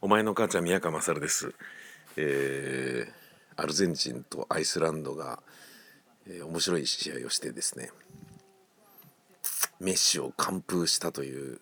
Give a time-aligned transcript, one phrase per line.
[0.00, 1.52] お前の母ちゃん宮川勝です、
[2.16, 5.42] えー、アルゼンチンとアイスランドが、
[6.28, 7.90] えー、面白い試合をしてですね。
[9.80, 11.60] メッシを完封したという。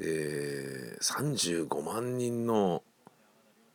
[0.00, 2.82] で35万人の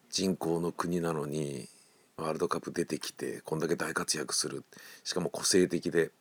[0.09, 1.69] 人口の国なのに
[2.17, 4.65] ワールドカップ出てきてこんだけ大活躍する。
[5.05, 6.11] しかも個性的で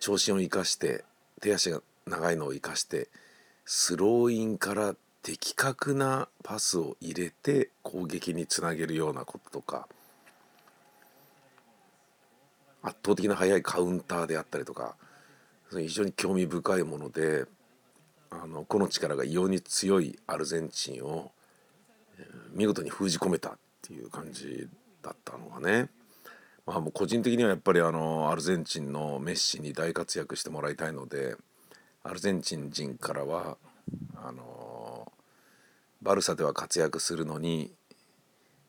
[0.00, 1.04] 長身を生かして
[1.40, 3.06] 手足が長いのを生かして
[3.72, 9.86] スローインから的確なパスを入れて攻撃につなげるようなこととか
[12.82, 14.96] 圧倒的な速いカウンターであったりとか
[15.70, 17.44] 非常に興味深いもので
[18.30, 21.30] あの個の力が異様に強いアルゼンチンを
[22.52, 24.66] 見事に封じ込めたっていう感じ
[25.00, 25.90] だったのがね。
[26.66, 31.36] まあ、もう個人的にはやっぱりあのアルゼンチンのメッシに大活躍してもらいたいので
[32.02, 33.58] アルゼンチン人からは
[34.16, 35.12] あの
[36.00, 37.72] バルサでは活躍するのに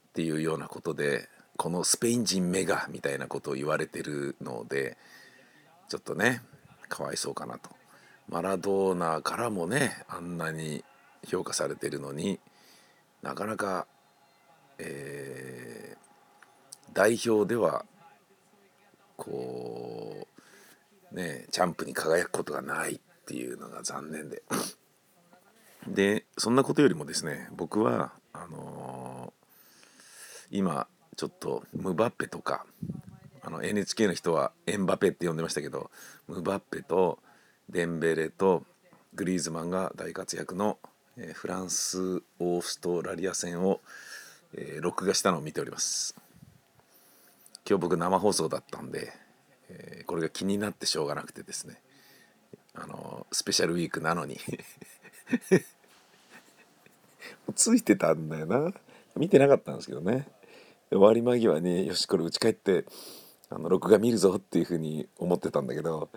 [0.10, 4.98] っていうようなことでこのスペイン人メガみたいなことを言われてるので
[5.88, 6.42] ちょっとね
[6.90, 7.70] かわいそうかなと。
[8.28, 10.84] マラドーナからもねあんなに
[11.28, 12.40] 評価されてるのに
[13.22, 13.88] なかなか、
[14.78, 17.86] えー、代表では
[19.16, 20.28] こ
[21.12, 24.44] うねチャンプに輝くことがないっていうのが残念で。
[25.88, 32.66] でそんなことよりもですね僕はあのー、今ちょっとムバッペとか
[33.42, 35.90] あの NHK の人はエンバペって呼んでましたけど
[36.28, 37.18] ムバッペと
[37.70, 38.64] デンベレと
[39.14, 40.78] グリーズマンが大活躍の、
[41.18, 43.82] えー、フランスオーストラリア戦を、
[44.56, 46.16] えー、録画したのを見ております。
[47.68, 49.12] 今日僕生放送だったんで、
[49.70, 51.82] えー、これが気になってしょうがなくてですね。
[52.74, 54.40] あのスペシャルウィークなのに。
[57.56, 58.74] ついてたんだよな。
[59.16, 60.28] 見てなかったんですけどね。
[60.90, 62.86] 終わり間際によしこれ家帰って
[63.50, 66.10] あの録画見るぞっていうふうに思ってたんだけど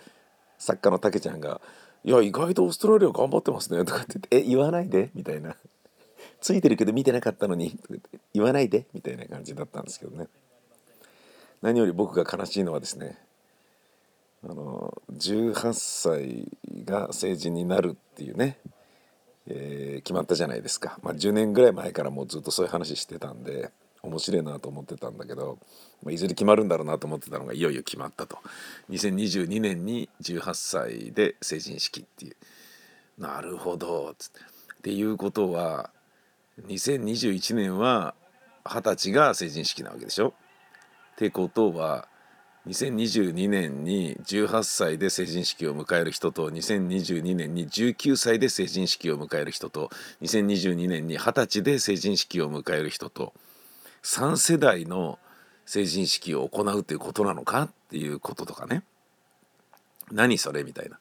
[0.59, 1.61] 作家のたけちゃんが
[2.05, 5.57] 「いや意外とオーストラリア頑張ってますね」とかって言って「え言わないで」みたいな
[6.41, 8.01] 「ついてるけど見てなかったのに」とか
[8.33, 8.87] 言わないで？
[8.93, 10.27] みたいな感じだったんですけどね。
[11.63, 13.17] 何より僕が悲しいのはですね
[14.43, 14.84] あの
[15.17, 16.47] 18歳
[16.85, 18.59] が成人になるっていうね、
[19.47, 23.71] えー、決まったじゃないですか、まあ、10年ぐらい前からもうずっとそういう話してたんで
[24.03, 25.59] 面白いなと思ってたんだけど、
[26.03, 28.39] まあ、いずれ決まるんだろうなと思ってたのがいよいよ決まったと。
[28.91, 32.37] 2022年に18歳で成人式っていう。
[33.19, 34.15] なるほどっ
[34.83, 34.93] て。
[34.93, 35.91] いうことは
[36.67, 38.15] 2021年は
[38.67, 40.35] 二十歳が成人式なわけでしょ。
[41.13, 42.09] ってことは
[42.67, 49.91] 2022年に18歳で成人式を迎える人と2022年に19歳で成人式を迎える人と
[50.23, 53.35] 2022年に20歳で成人式を迎える人と
[54.03, 55.19] 3世代の
[55.67, 58.83] 成人式を行うということなのかっていうこととかね
[60.11, 60.99] 何それみたいな。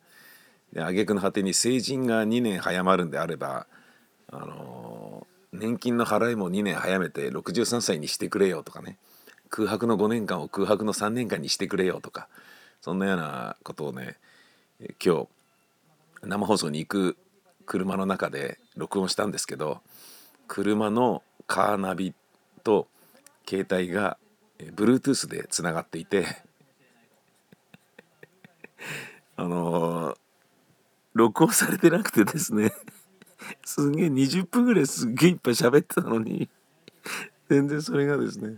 [0.74, 3.68] で挙句の果てに成人が2年早まるんであれば
[4.32, 8.98] あの年金の払いも2年早めて63歳にしてくれよとかね
[9.56, 12.28] 空白の5年間を空白の3年間にしてくれよとか
[12.82, 14.18] そんなようなことをね
[15.00, 15.28] 今日
[16.24, 17.18] 生放送に行く
[17.68, 19.82] 車の中で録音したんですけど
[20.48, 22.16] 車のカーナビ
[22.64, 22.88] と
[23.48, 24.18] 携帯が
[24.58, 26.26] Bluetooth でつながっていて
[29.38, 30.18] あのー、
[31.14, 32.74] 録音されてなくてですね
[33.64, 36.50] すげえ20分ぐらいすっげえいっぱい喋ってたのに
[37.50, 38.58] 全然それがですね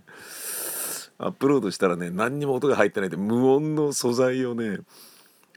[1.18, 4.80] アップロードしたらね何にも音が入ってないで無音の素材をね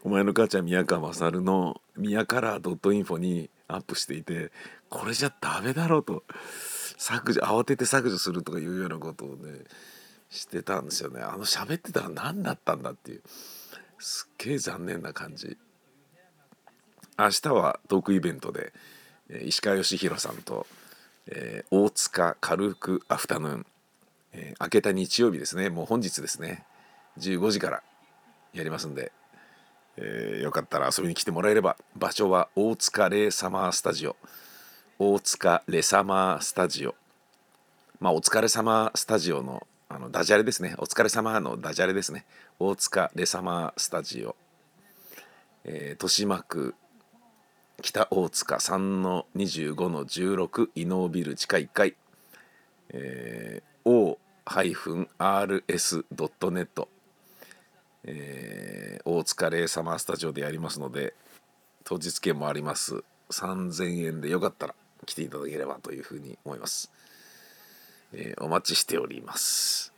[0.03, 4.53] お前の母ちゃん宮川勝の宮カラー .info にアップしていて
[4.89, 6.23] これじゃダメだろうと。
[6.99, 9.65] 削除慌てて削除するとかいうようなことをね
[10.31, 13.23] してたんですよねあの喋ってたら何だったんだっていう
[13.99, 15.57] すっげえ残念な感じ
[17.19, 18.73] 明日はトークイベントで
[19.45, 20.67] 石川義弘さんと、
[21.29, 23.67] えー、大塚軽くアフタヌーン、
[24.33, 25.71] えー、明けた日曜日ですね。
[25.71, 26.65] もう本日ですね。
[27.19, 27.83] 15時から
[28.53, 29.13] やりますんで、
[29.97, 31.77] えー、よかったら遊びに来てもらえれば。
[31.97, 34.17] 場所は大塚レイサマースタジオ。
[34.99, 36.95] 大塚レサマースタジオ。
[38.01, 40.75] まあお疲れ様スタジオのあのダジャレですね。
[40.79, 42.27] お疲れ様のダジャレですね。
[42.59, 44.37] 大塚レサマースタジオ、
[45.65, 46.75] えー、豊島区
[47.81, 51.95] 北大塚3の25の16伊能ビル地下1階、
[52.91, 53.38] えー、
[54.49, 55.69] o-rs.net、
[58.05, 61.13] えー、大塚レイサマースタジオでやりますので
[61.85, 64.75] 当日券もあります3000円でよかったら
[65.05, 66.91] 来ていただければというふうに思います、
[68.13, 69.93] えー、お待ちしております